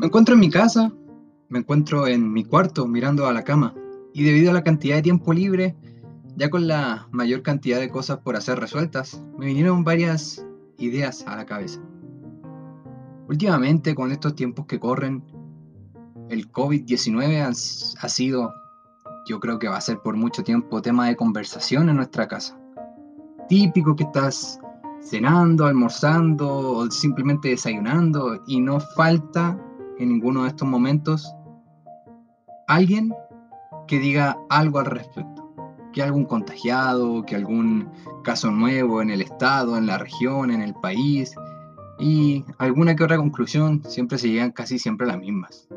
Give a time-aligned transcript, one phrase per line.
[0.00, 0.90] Me encuentro en mi casa,
[1.50, 3.74] me encuentro en mi cuarto mirando a la cama
[4.14, 5.76] y debido a la cantidad de tiempo libre,
[6.36, 10.42] ya con la mayor cantidad de cosas por hacer resueltas, me vinieron varias
[10.78, 11.82] ideas a la cabeza.
[13.28, 15.22] Últimamente, con estos tiempos que corren,
[16.30, 18.54] el COVID-19 ha, sido,
[19.28, 22.58] yo creo que va a ser por mucho tiempo, tema de conversación en nuestra casa.
[23.50, 24.58] Típico que estás
[25.02, 29.58] cenando, almorzando o simplemente desayunando y no falta
[30.00, 31.34] en ninguno de estos momentos
[32.66, 33.12] alguien
[33.86, 35.52] que diga algo al respecto,
[35.92, 37.88] que algún contagiado, que algún
[38.24, 41.34] caso nuevo en el estado, en la región, en el país
[41.98, 45.68] y alguna que otra conclusión siempre se llegan casi siempre a las mismas,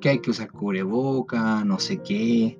[0.00, 2.58] que hay que usar cubreboca, no sé qué,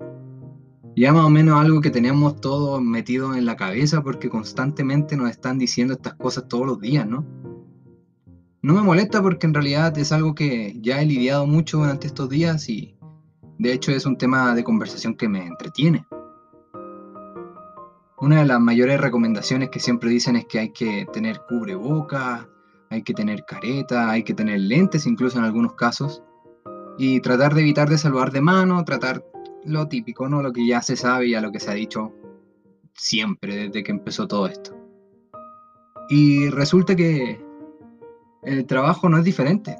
[0.96, 5.30] ya más o menos algo que tenemos todos metido en la cabeza porque constantemente nos
[5.30, 7.24] están diciendo estas cosas todos los días, ¿no?
[8.62, 12.28] No me molesta porque en realidad es algo que ya he lidiado mucho durante estos
[12.28, 12.94] días y
[13.58, 16.06] de hecho es un tema de conversación que me entretiene.
[18.18, 22.50] Una de las mayores recomendaciones que siempre dicen es que hay que tener cubreboca,
[22.90, 26.22] hay que tener careta, hay que tener lentes incluso en algunos casos
[26.98, 29.24] y tratar de evitar de saludar de mano, tratar
[29.64, 30.42] lo típico, ¿no?
[30.42, 32.12] Lo que ya se sabe y a lo que se ha dicho
[32.92, 34.76] siempre desde que empezó todo esto.
[36.10, 37.40] Y resulta que
[38.42, 39.76] el trabajo no es diferente.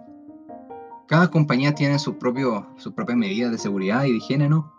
[1.07, 4.73] Cada compañía tiene sus propias medidas de seguridad y de higiene, ¿no?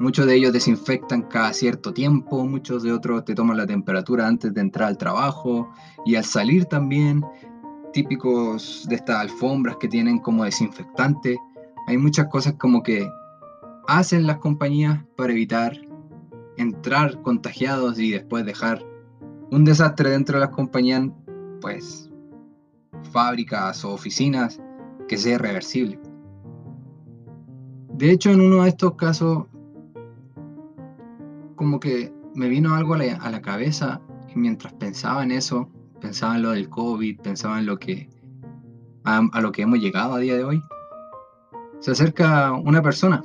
[0.00, 4.52] Muchos de ellos desinfectan cada cierto tiempo, muchos de otros te toman la temperatura antes
[4.52, 5.70] de entrar al trabajo
[6.04, 7.24] y al salir también,
[7.92, 11.38] típicos de estas alfombras que tienen como desinfectante.
[11.86, 13.08] Hay muchas cosas como que
[13.86, 15.80] hacen las compañías para evitar
[16.56, 18.84] entrar contagiados y después dejar
[19.52, 21.08] un desastre dentro de las compañías,
[21.60, 22.10] pues
[23.04, 24.60] fábricas o oficinas
[25.08, 26.00] que sea irreversible.
[27.94, 29.44] De hecho, en uno de estos casos,
[31.54, 34.00] como que me vino algo a la, cabeza
[34.34, 35.68] y mientras pensaba en eso,
[36.00, 38.08] pensaba en lo del COVID, pensaba en lo que
[39.04, 40.62] a, lo que hemos llegado a día de hoy,
[41.78, 43.22] se acerca una persona.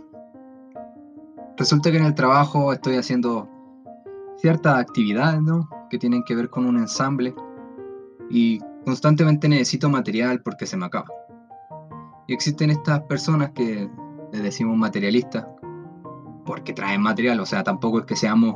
[1.58, 3.50] Resulta que en el trabajo estoy haciendo
[4.38, 5.68] ciertas actividades, ¿no?
[5.90, 7.34] Que tienen que ver con un ensamble
[8.30, 11.08] y Constantemente necesito material porque se me acaba.
[12.28, 13.90] Y existen estas personas que
[14.32, 15.46] les decimos materialistas
[16.46, 18.56] porque traen material, o sea, tampoco es que seamos,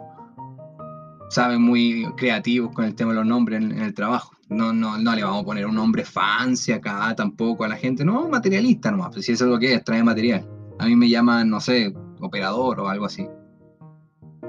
[1.29, 4.31] saben, muy creativos con el tema de los nombres en, el trabajo.
[4.49, 8.03] No, no, no le vamos a poner un nombre fancy acá tampoco a la gente,
[8.03, 10.47] no, materialista nomás, pues si eso es lo que es, trae material.
[10.79, 13.27] A mí me llaman, no sé, operador o algo así.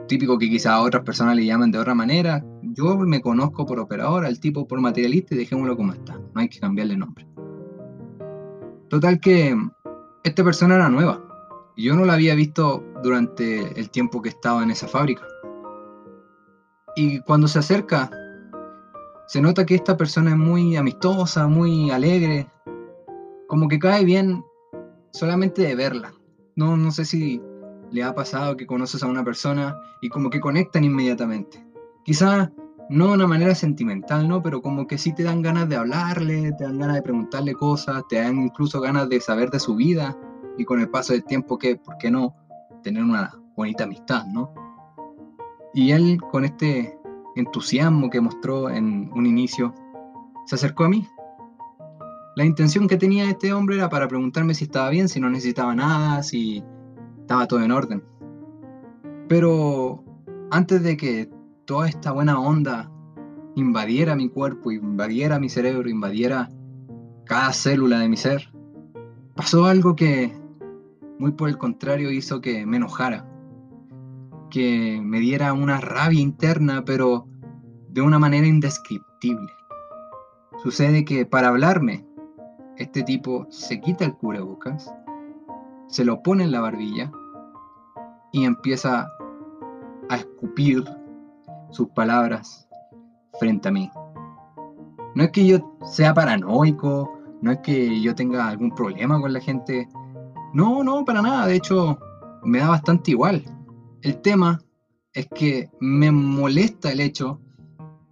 [0.06, 3.80] Típico que quizás a otras personas le llaman de otra manera, yo me conozco por
[3.80, 6.14] operador, al tipo por materialista y dejémoslo como está.
[6.34, 7.26] No hay que cambiarle nombre.
[8.88, 9.56] Total que
[10.24, 11.22] esta persona era nueva.
[11.76, 15.26] Yo no la había visto durante el tiempo que estaba en esa fábrica.
[16.96, 18.10] Y cuando se acerca,
[19.26, 22.46] se nota que esta persona es muy amistosa, muy alegre.
[23.48, 24.44] Como que cae bien
[25.12, 26.12] solamente de verla.
[26.56, 27.40] No, no sé si
[27.94, 31.64] le ha pasado que conoces a una persona y como que conectan inmediatamente.
[32.04, 32.50] Quizá
[32.90, 34.42] no de una manera sentimental, ¿no?
[34.42, 38.02] Pero como que sí te dan ganas de hablarle, te dan ganas de preguntarle cosas,
[38.08, 40.18] te dan incluso ganas de saber de su vida
[40.58, 42.34] y con el paso del tiempo que, ¿por qué no?
[42.82, 44.52] Tener una bonita amistad, ¿no?
[45.72, 46.98] Y él con este
[47.36, 49.72] entusiasmo que mostró en un inicio,
[50.46, 51.06] se acercó a mí.
[52.34, 55.76] La intención que tenía este hombre era para preguntarme si estaba bien, si no necesitaba
[55.76, 56.64] nada, si
[57.24, 58.04] estaba todo en orden.
[59.28, 60.04] Pero
[60.50, 61.30] antes de que
[61.64, 62.90] toda esta buena onda
[63.56, 66.50] invadiera mi cuerpo, invadiera mi cerebro, invadiera
[67.24, 68.52] cada célula de mi ser,
[69.34, 70.36] pasó algo que,
[71.18, 73.26] muy por el contrario, hizo que me enojara,
[74.50, 77.26] que me diera una rabia interna, pero
[77.88, 79.50] de una manera indescriptible.
[80.62, 82.06] Sucede que para hablarme,
[82.76, 84.92] este tipo se quita el cubrebocas,
[85.88, 87.10] se lo pone en la barbilla
[88.34, 89.08] y empieza
[90.08, 90.82] a escupir
[91.70, 92.68] sus palabras
[93.38, 93.88] frente a mí.
[95.14, 99.40] No es que yo sea paranoico, no es que yo tenga algún problema con la
[99.40, 99.88] gente.
[100.52, 101.46] No, no, para nada.
[101.46, 101.96] De hecho,
[102.42, 103.44] me da bastante igual.
[104.02, 104.60] El tema
[105.12, 107.40] es que me molesta el hecho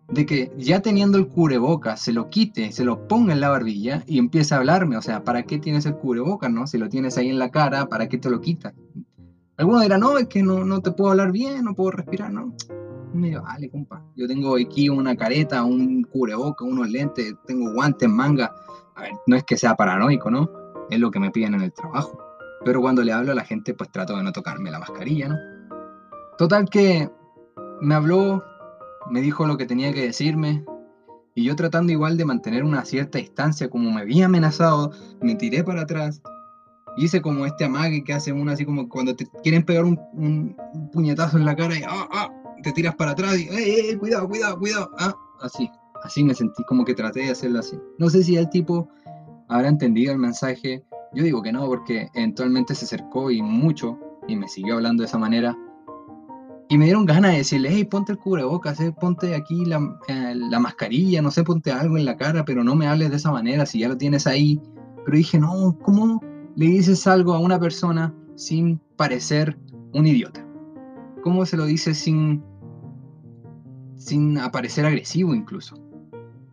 [0.08, 4.04] de que ya teniendo el cubreboca se lo quite, se lo ponga en la barbilla
[4.06, 4.96] y empiece a hablarme.
[4.96, 6.68] O sea, ¿para qué tienes el cubreboca, no?
[6.68, 8.72] Si lo tienes ahí en la cara, ¿para qué te lo quitas?
[9.62, 12.52] Algunos dirán, no, es que no, no te puedo hablar bien, no puedo respirar, no
[13.14, 14.02] me vale, compa.
[14.16, 18.52] Yo tengo aquí una careta, un cubreboca, unos lentes, tengo guantes, manga.
[18.96, 20.50] A ver, no es que sea paranoico, ¿no?
[20.90, 22.18] es lo que me piden en el trabajo.
[22.64, 25.36] Pero cuando le hablo a la gente, pues trato de no tocarme la mascarilla, ¿no?
[26.38, 27.08] Total que
[27.80, 28.42] me habló,
[29.10, 30.64] me dijo lo que tenía que decirme,
[31.34, 35.62] y yo tratando igual de mantener una cierta distancia, como me había amenazado, me tiré
[35.62, 36.20] para atrás.
[36.96, 40.56] Hice como este amague que hace uno así como cuando te quieren pegar un,
[40.92, 42.30] puñetazo en la cara y ah, ah,
[42.62, 44.90] te tiras para atrás y ¡eh, cuidado, cuidado, cuidado!
[44.98, 45.70] Ah, así,
[46.04, 47.78] así me sentí como que traté de hacerlo así.
[47.98, 48.88] No sé si el tipo
[49.48, 50.84] habrá entendido el mensaje.
[51.14, 53.98] Yo digo que no, porque eventualmente se acercó y mucho
[54.28, 55.56] y me siguió hablando de esa manera.
[56.68, 59.64] Y me dieron ganas de decirle, hey, ponte el cubrebocas, eh, ponte aquí
[60.08, 63.16] eh, la, mascarilla, no sé, ponte algo en la cara, pero no me hables de
[63.16, 64.58] esa manera si ya lo tienes ahí.
[65.04, 66.22] Pero dije, no, ¿cómo
[66.56, 69.58] le dices algo a una persona sin parecer
[69.92, 70.46] un idiota?
[71.22, 72.42] ¿Cómo se lo dices sin,
[73.96, 75.76] sin aparecer agresivo incluso?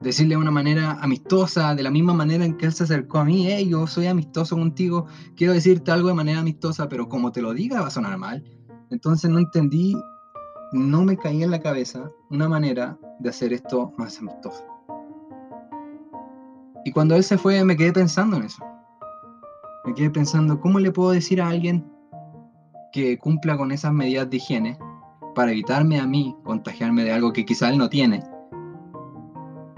[0.02, 3.26] Decirle de una manera amistosa, de la misma manera en que él se acercó a
[3.26, 7.42] mí, hey, yo soy amistoso contigo, quiero decirte algo de manera amistosa, pero como te
[7.42, 8.44] lo diga va a sonar mal.
[8.92, 9.96] Entonces no entendí,
[10.72, 14.64] no me caía en la cabeza una manera de hacer esto más amistoso.
[16.86, 18.64] Y cuando él se fue me quedé pensando en eso.
[19.86, 21.86] Me quedé pensando, ¿cómo le puedo decir a alguien
[22.92, 24.78] que cumpla con esas medidas de higiene
[25.36, 28.24] para evitarme a mí contagiarme de algo que quizá él no tiene?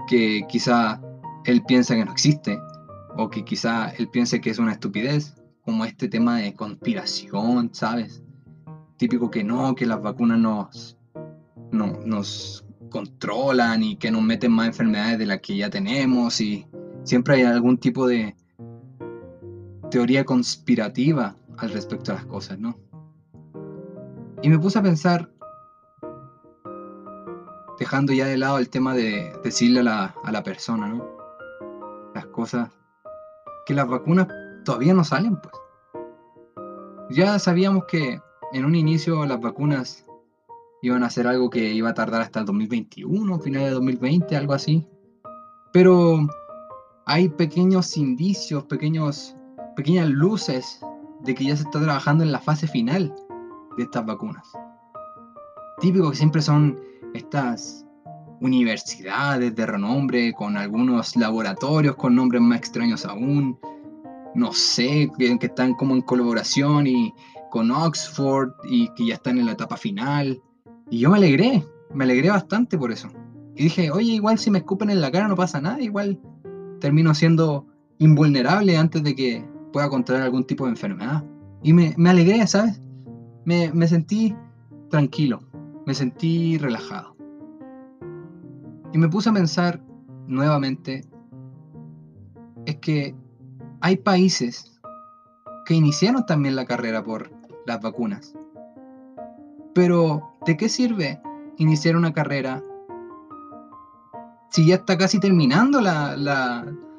[0.08, 1.00] Que quizá
[1.44, 2.58] él piensa que no existe,
[3.16, 5.34] o que quizá él piense que es una estupidez,
[5.64, 8.22] como este tema de conspiración, ¿sabes?
[9.02, 10.96] típico que no, que las vacunas nos,
[11.72, 16.68] no, nos controlan y que nos meten más enfermedades de las que ya tenemos y
[17.02, 18.36] siempre hay algún tipo de
[19.92, 22.78] teoría conspirativa al respecto a las cosas, ¿no?
[24.40, 25.30] Y me puse a pensar,
[27.78, 31.06] dejando ya de lado el tema de decirle a la, a la persona, ¿no?
[32.14, 32.70] Las cosas,
[33.66, 34.28] que las vacunas
[34.64, 35.54] todavía no salen, pues.
[37.10, 38.18] Ya sabíamos que
[38.54, 40.06] en un inicio las vacunas
[40.80, 44.54] iban a ser algo que iba a tardar hasta el 2021, final de 2020, algo
[44.54, 44.88] así.
[45.70, 46.26] Pero
[47.04, 49.36] hay pequeños indicios, pequeños,
[49.74, 50.80] pequeñas luces
[51.20, 53.14] de que ya se está trabajando en la fase final
[53.76, 54.46] de estas vacunas.
[55.80, 56.78] Típico que siempre son
[57.14, 57.86] estas
[58.40, 63.58] universidades de renombre con algunos laboratorios con nombres más extraños aún,
[64.34, 67.14] no sé, que, están como en colaboración y
[67.50, 70.40] con Oxford y que ya están en la etapa final.
[70.90, 71.64] Y yo me alegré,
[71.94, 73.08] me alegré bastante por eso.
[73.54, 76.18] Y dije, oye, igual si me escupen en la cara no pasa nada, igual
[76.80, 77.66] termino siendo
[77.98, 81.24] invulnerable antes de que pueda contraer algún tipo de enfermedad.
[81.62, 82.80] Y me, alegré, ¿sabes?
[83.44, 84.34] Me, me sentí
[84.90, 85.40] tranquilo,
[85.86, 87.16] me sentí relajado.
[88.92, 89.80] Y me puse a pensar
[90.26, 91.04] nuevamente,
[92.66, 93.14] es que
[93.80, 94.80] hay países
[95.64, 97.30] que iniciaron también la carrera por
[97.66, 98.34] las vacunas.
[99.74, 101.20] Pero, ¿de qué sirve
[101.56, 102.62] iniciar una carrera
[104.50, 106.66] si ya está casi terminando la...
[106.66, 106.91] Eh,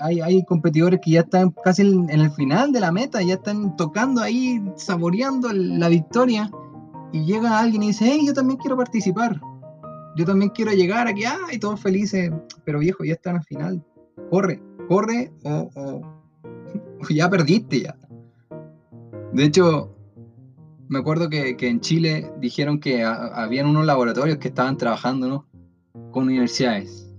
[0.00, 4.20] hay, competidores que ya están casi en, el final de la meta, ya están tocando
[4.20, 6.50] ahí, saboreando la victoria,
[7.12, 9.40] y llega alguien y dice, hey, yo también quiero participar,
[10.16, 12.30] yo también quiero llegar aquí, ah, y todos felices,
[12.64, 13.84] pero viejo, ya están al final,
[14.30, 16.02] corre, corre o,
[17.10, 17.96] ya perdiste ya.
[19.32, 19.94] De hecho,
[20.88, 25.46] me acuerdo que, en Chile dijeron que habían unos laboratorios que estaban trabajando
[26.10, 27.12] con universidades.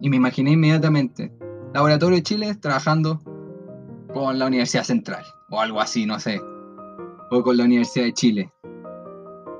[0.00, 1.32] Y me imaginé inmediatamente,
[1.74, 3.20] Laboratorio de Chile trabajando
[4.12, 6.40] con la Universidad Central, o algo así, no sé.
[7.32, 8.52] O con la Universidad de Chile.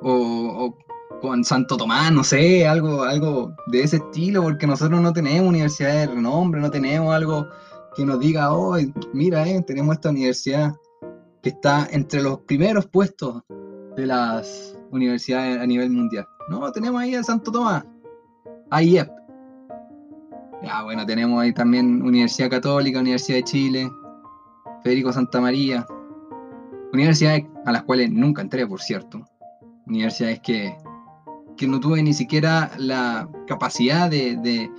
[0.00, 0.76] O,
[1.20, 6.08] con Santo Tomás, no sé, algo, algo de ese estilo, porque nosotros no tenemos universidades
[6.08, 7.48] de renombre, no tenemos algo
[7.96, 8.76] que nos diga, oh,
[9.12, 10.72] mira, eh, tenemos esta universidad
[11.42, 13.42] que está entre los primeros puestos
[13.96, 16.28] de las universidades a nivel mundial.
[16.48, 17.84] No, tenemos ahí a Santo Tomás,
[18.70, 19.23] AIEP.
[20.64, 23.90] Ya, bueno, tenemos ahí también Universidad Católica, Universidad de Chile,
[24.82, 25.86] Federico Santa María,
[26.92, 29.22] universidades a las cuales nunca entré, por cierto.
[29.86, 30.74] Universidades que,
[31.56, 34.70] que no tuve ni siquiera la capacidad de, de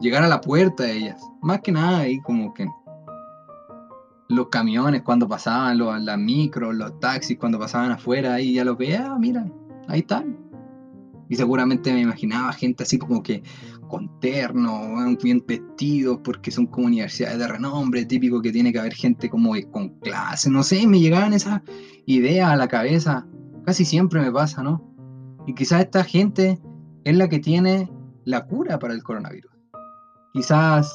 [0.00, 1.28] llegar a la puerta de ellas.
[1.40, 2.68] Más que nada ahí como que
[4.28, 8.78] los camiones cuando pasaban, los, las micros, los taxis cuando pasaban afuera, ahí ya los
[8.78, 9.44] veía, ah, mira,
[9.88, 10.36] ahí están.
[11.32, 13.42] Y seguramente me imaginaba gente así como que
[13.88, 18.92] con terno, bien vestidos, porque son como universidades de renombre, típico que tiene que haber
[18.92, 21.62] gente como con clase, no sé, me llegaban esas
[22.04, 23.26] ideas a la cabeza,
[23.64, 24.94] casi siempre me pasa, ¿no?
[25.46, 26.60] Y quizás esta gente
[27.04, 27.90] es la que tiene
[28.26, 29.52] la cura para el coronavirus.
[30.34, 30.94] Quizás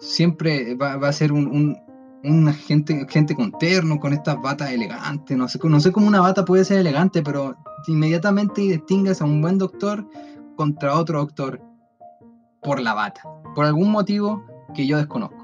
[0.00, 1.78] siempre va, a ser un,
[2.24, 6.20] una gente, gente con terno, con estas batas elegantes, no sé, no sé cómo una
[6.20, 10.08] bata puede ser elegante, pero inmediatamente distingues a un buen doctor
[10.56, 11.60] contra otro doctor
[12.62, 13.22] por la bata,
[13.54, 14.42] por algún motivo
[14.74, 15.36] que yo desconozco.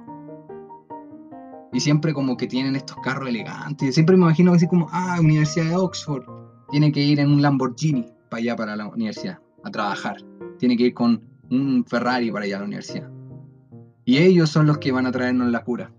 [1.73, 5.67] Y siempre como que tienen estos carros elegantes, siempre me imagino así como, ah, Universidad
[5.67, 6.25] de Oxford,
[6.71, 10.17] tiene que ir en un Lamborghini para allá, para la universidad, a trabajar,
[10.59, 13.11] tiene que ir con un Ferrari para allá a la universidad.
[14.07, 15.93] Y ellos son los que van a traernos la cura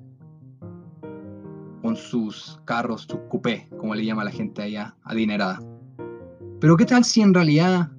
[1.95, 5.59] sus carros, sus coupés, como le llama la gente allá, adinerada.
[6.59, 7.89] Pero ¿qué tal si en realidad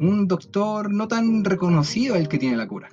[0.00, 2.88] un doctor no tan reconocido es el que tiene la cura?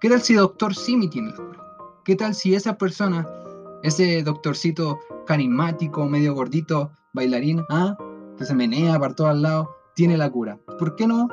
[0.00, 1.64] ¿Qué tal si doctor Simi tiene la cura?
[2.04, 3.26] ¿Qué tal si esa persona,
[3.82, 7.96] ese doctorcito carismático, medio gordito, bailarín, ah,
[8.36, 10.58] que se menea para todos lados, tiene la cura?
[10.78, 11.28] ¿Por qué no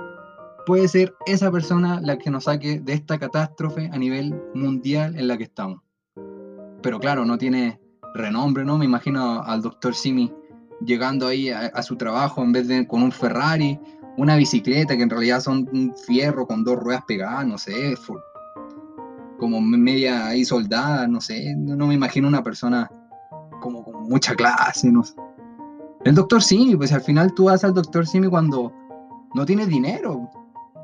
[0.66, 5.28] puede ser esa persona la que nos saque de esta catástrofe a nivel mundial en
[5.28, 5.82] la que estamos?
[6.82, 7.80] Pero claro, no tiene
[8.14, 8.78] renombre, ¿no?
[8.78, 10.32] Me imagino al doctor Simi
[10.86, 13.80] llegando ahí a, su trabajo en vez de con un Ferrari,
[14.18, 17.96] una bicicleta que en realidad son un fierro con dos ruedas pegadas, no sé,
[19.38, 22.90] como media ahí soldada, no sé, no me imagino una persona
[23.62, 25.16] como con mucha clase, no sé.
[26.04, 28.74] El doctor Simi, pues al final tú vas al doctor Simi cuando
[29.36, 30.30] no tienes dinero,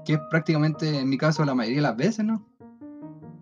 [0.06, 2.46] que es prácticamente en mi caso la mayoría de las veces, ¿no?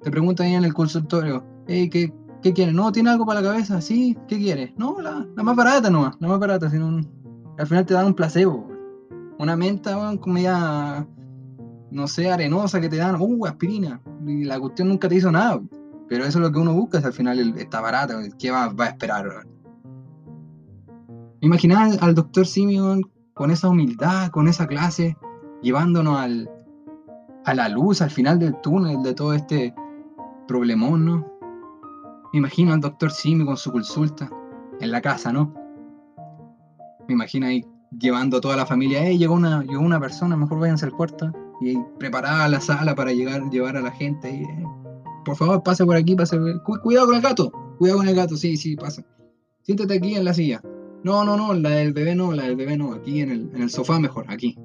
[0.01, 2.13] Te preguntan ahí en el consultorio, hey, ¿qué,
[2.45, 2.73] ¿Qué quiere?
[2.73, 3.81] No, ¿tiene algo para la cabeza?
[3.81, 4.71] Sí, ¿qué quiere?
[4.77, 7.01] No, la, más barata nomás, la más barata, sino
[7.57, 8.69] al final te dan un placebo.
[9.39, 11.07] Una menta, como media,
[11.89, 13.99] no sé, arenosa que te dan, uh, aspirina.
[14.27, 15.59] Y la cuestión nunca te hizo nada.
[16.07, 18.85] Pero eso es lo que uno busca, es al final está barata, ¿qué va, a
[18.85, 19.47] esperar?
[21.41, 25.17] Imaginar al doctor Simeon con esa humildad, con esa clase,
[25.63, 26.47] llevándonos al,
[27.43, 29.73] a la luz al final del túnel de todo este
[30.47, 31.34] problemón, ¿no?
[32.35, 34.29] Me imagino al doctor Simi con su consulta
[34.81, 35.53] en la casa, ¿no?
[37.07, 37.65] Me imagino ahí
[37.97, 39.07] llevando a toda la familia.
[39.07, 41.31] Eh, llegó una, llegó una persona, mejor váyanse al cuarto.
[41.61, 44.41] Y preparada la sala para llegar, llevar a la gente.
[44.41, 44.63] Eh,
[45.23, 46.37] por favor, pase por aquí, pase.
[46.83, 47.53] cuidado con el gato.
[47.77, 49.01] Cuidado con el gato, sí, sí, pasa.
[49.61, 50.61] Siéntate aquí en la silla.
[51.05, 52.91] No, no, no, la del bebé no, la del bebé no.
[52.91, 54.59] Aquí en el, en el sofá mejor, aquí.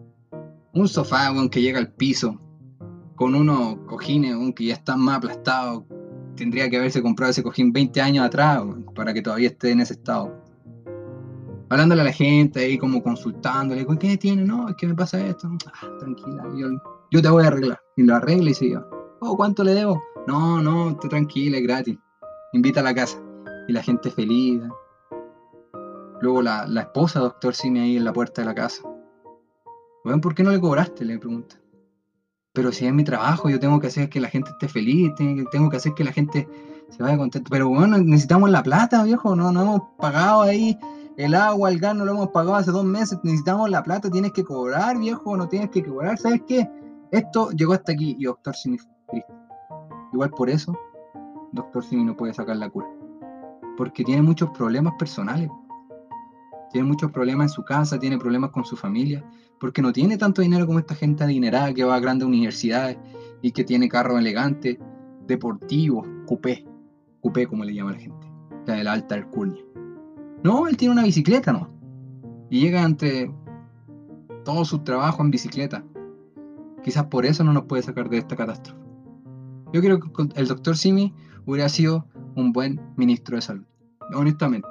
[0.72, 2.36] Un sofá, aunque que llega al piso.
[3.14, 5.84] Con unos cojines, aunque ya están más aplastados
[6.40, 8.62] tendría que haberse comprado ese cojín 20 años atrás
[8.94, 10.34] para que todavía esté en ese estado.
[11.68, 14.42] Hablándole a la gente ahí como consultándole, ¿qué tiene?
[14.42, 15.50] No, es que me pasa esto.
[15.66, 16.42] Ah, tranquila,
[17.10, 17.78] yo, te voy a arreglar.
[17.96, 18.88] Y lo arregla y se iba.
[19.20, 20.02] Oh, ¿cuánto le debo?
[20.26, 21.98] No, no, te tranquila, es gratis.
[22.54, 23.22] Invita a la casa.
[23.68, 24.62] Y la gente feliz.
[26.22, 28.82] Luego la, esposa, doctor Simi, ahí en la puerta de la casa.
[30.04, 31.04] Bueno, ¿por qué no le cobraste?
[31.04, 31.59] Le pregunta
[32.52, 35.70] pero si es mi trabajo, yo tengo que hacer que la gente esté feliz, tengo
[35.70, 36.48] que hacer que la gente
[36.88, 37.48] se vaya contenta.
[37.50, 40.76] Pero bueno, necesitamos la plata, viejo, no, no hemos pagado ahí
[41.16, 44.32] el agua, el gas, no lo hemos pagado hace dos meses, necesitamos la plata, tienes
[44.32, 46.68] que cobrar, viejo, no tienes que cobrar, ¿sabes qué?
[47.10, 48.78] Esto llegó hasta aquí y doctor Simi
[50.12, 50.76] Igual por eso,
[51.52, 52.88] doctor Simi no puede sacar la cura.
[53.76, 55.48] Porque tiene muchos problemas personales
[56.70, 59.24] tiene muchos problemas en su casa, tiene problemas con su familia,
[59.60, 62.98] porque no tiene tanto dinero como esta gente adinerada que va a grandes universidades
[63.42, 64.78] y que tiene carros elegantes,
[65.26, 66.66] deportivos, coupé,
[67.20, 68.26] coupé como le llama la gente,
[68.66, 69.62] la de la alta alcurnia.
[70.42, 71.68] No, él tiene una bicicleta, ¿no?
[72.48, 73.30] Y llega entre
[74.44, 75.84] todo su trabajo en bicicleta.
[76.82, 78.80] Quizás por eso no nos puede sacar de esta catástrofe.
[79.74, 81.14] Yo creo que el doctor Simi
[81.44, 83.66] hubiera sido un buen ministro de salud,
[84.14, 84.68] honestamente.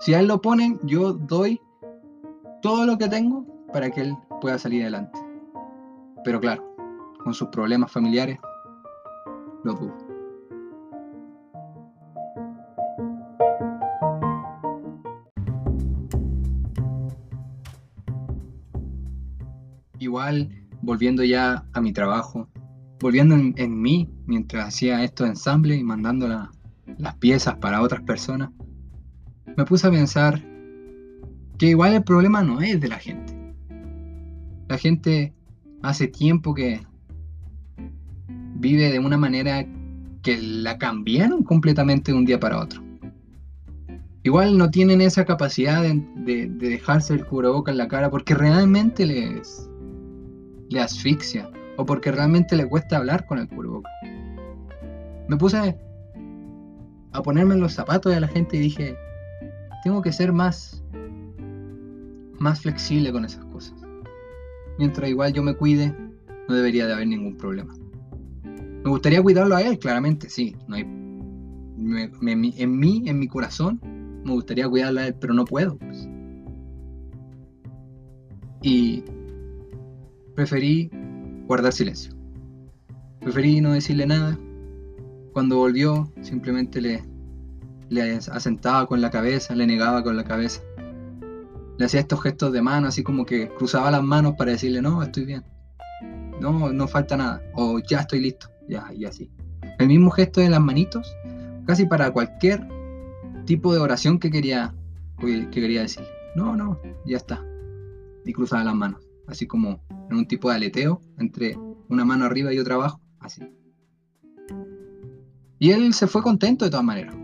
[0.00, 1.60] Si a él lo ponen, yo doy
[2.62, 5.18] todo lo que tengo para que él pueda salir adelante.
[6.24, 6.62] Pero claro,
[7.22, 8.38] con sus problemas familiares,
[9.64, 9.96] lo dudo.
[19.98, 20.50] Igual,
[20.82, 22.48] volviendo ya a mi trabajo,
[23.00, 26.28] volviendo en, mí mientras hacía esto de ensamble y mandando
[26.98, 28.50] las piezas para otras personas,
[29.56, 30.42] me puse a pensar
[31.56, 33.31] que igual el problema no es de la gente.
[34.72, 35.34] La gente
[35.82, 36.80] hace tiempo que
[38.54, 39.66] vive de una manera
[40.22, 42.82] que la cambiaron completamente de un día para otro.
[44.22, 49.68] Igual no tienen esa capacidad de, dejarse el cubreboca en la cara porque realmente les,
[50.70, 53.90] le asfixia o porque realmente le cuesta hablar con el cubreboca.
[55.28, 55.76] Me puse
[57.12, 58.96] a ponerme en los zapatos de la gente y dije,
[59.84, 60.82] tengo que ser más,
[62.38, 63.51] más flexible con esas cosas.
[64.78, 65.94] Mientras igual yo me cuide,
[66.48, 67.74] no debería de haber ningún problema.
[68.84, 70.56] Me gustaría cuidarlo a él, claramente, sí.
[70.66, 70.84] No hay
[71.82, 73.80] en mí, en mi corazón,
[74.24, 75.76] me gustaría cuidarla, pero no puedo.
[75.78, 76.08] Pues.
[78.62, 79.04] Y
[80.34, 80.90] preferí
[81.46, 82.14] guardar silencio.
[83.20, 84.38] Preferí no decirle nada.
[85.32, 87.02] Cuando volvió, simplemente le,
[87.88, 90.60] le asentaba con la cabeza, le negaba con la cabeza.
[91.84, 95.24] Hacía estos gestos de mano, así como que cruzaba las manos para decirle, no, estoy
[95.24, 95.44] bien.
[96.40, 97.42] No, no falta nada.
[97.54, 98.48] O ya estoy listo.
[98.68, 99.30] Ya, y así.
[99.78, 101.16] El mismo gesto de las manitos,
[101.66, 102.66] casi para cualquier
[103.44, 104.74] tipo de oración que quería,
[105.18, 106.04] que quería decir.
[106.34, 107.44] No, no, ya está.
[108.24, 109.00] Y cruzaba las manos.
[109.26, 111.56] Así como en un tipo de aleteo entre
[111.88, 113.00] una mano arriba y otra abajo.
[113.20, 113.42] Así.
[115.58, 117.14] Y él se fue contento de todas maneras.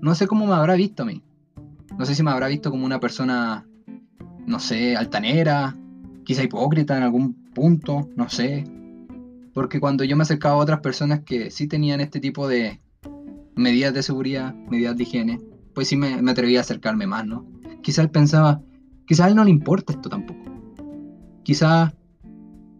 [0.00, 1.22] No sé cómo me habrá visto a mí.
[1.96, 3.67] No sé si me habrá visto como una persona,
[4.48, 5.76] no sé, altanera,
[6.24, 8.64] quizá hipócrita en algún punto, no sé.
[9.54, 12.80] Porque cuando yo me acercaba a otras personas que sí tenían este tipo de
[13.54, 15.40] medidas de seguridad, medidas de higiene,
[15.74, 17.46] pues sí me, me atrevía a acercarme más, ¿no?
[17.82, 18.62] Quizá él pensaba,
[19.06, 20.40] quizá a él no le importa esto tampoco.
[21.42, 21.94] Quizá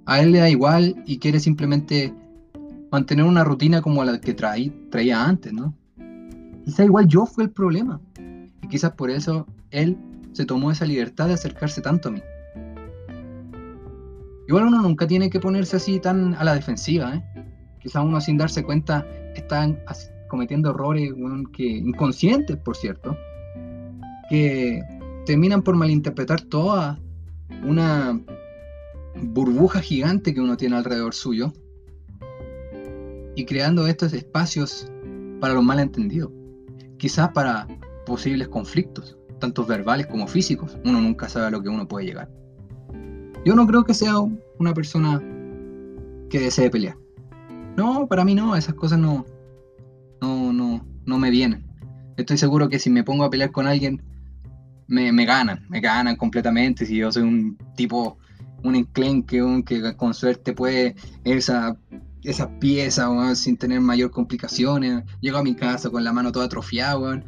[0.07, 2.15] a él le da igual y quiere simplemente
[2.91, 5.75] mantener una rutina como la que traía antes, ¿no?
[6.65, 8.01] Quizá igual yo fue el problema.
[8.63, 9.97] Y quizás por eso él
[10.39, 12.23] se tomó esa libertad de acercarse tanto a mí.
[14.47, 17.25] Igual uno nunca tiene que ponerse así tan a la defensiva, ¿eh?
[17.81, 19.05] Quizás uno sin darse cuenta
[19.35, 19.81] están
[20.29, 21.13] cometiendo errores
[21.53, 23.19] que, inconscientes, por cierto,
[24.31, 24.81] que
[25.27, 27.01] terminan por malinterpretar toda
[27.65, 28.21] una
[29.21, 31.53] burbuja gigante que uno tiene alrededor suyo
[33.35, 34.89] y creando estos espacios
[35.41, 36.31] para los malentendidos
[36.97, 37.67] quizás para
[38.07, 40.77] posibles conflictos, tanto verbales como físicos.
[40.85, 42.29] Uno nunca sabe a lo que uno puede llegar.
[43.45, 44.15] Yo no creo que sea
[44.59, 45.21] una persona
[46.29, 46.97] que desee pelear.
[47.77, 49.25] No, para mí no, esas cosas no,
[50.21, 51.65] no, no, no me vienen.
[52.17, 54.03] Estoy seguro que si me pongo a pelear con alguien,
[54.89, 56.85] me, ganan, me ganan completamente.
[56.85, 58.19] Si yo soy un tipo,
[58.65, 61.77] un enclenque, un que con suerte puede esa
[62.25, 65.05] esa pieza, sin tener mayor complicaciones.
[65.21, 67.23] Llego a mi casa con la mano toda atrofiada,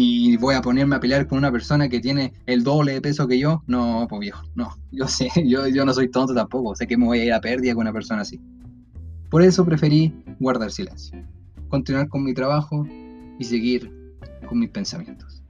[0.00, 3.26] y voy a ponerme a pelear con una persona que tiene el doble de peso
[3.26, 3.64] que yo.
[3.66, 4.76] No, pues viejo, no.
[4.92, 6.76] Yo sé, yo, yo no soy tonto tampoco.
[6.76, 8.40] Sé que me voy a ir a pérdida con una persona así.
[9.28, 11.18] Por eso preferí guardar silencio,
[11.68, 12.86] continuar con mi trabajo
[13.40, 13.92] y seguir
[14.48, 15.42] con mis pensamientos.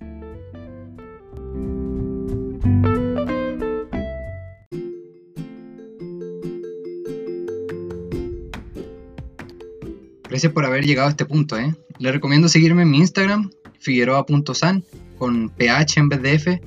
[10.27, 11.59] Gracias por haber llegado a este punto.
[11.59, 11.75] ¿eh?
[11.99, 14.85] Le recomiendo seguirme en mi Instagram, figueroa.san,
[15.19, 16.63] con PH en vez de F,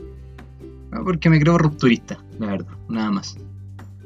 [1.04, 3.38] porque me creo rupturista, la verdad, nada más.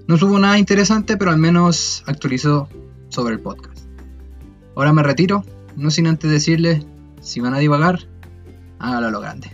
[0.07, 2.69] No subo nada interesante, pero al menos actualizo
[3.09, 3.79] sobre el podcast.
[4.75, 5.43] Ahora me retiro,
[5.75, 6.85] no sin antes decirles,
[7.21, 8.07] si van a divagar,
[8.79, 9.44] hágalo lo grande.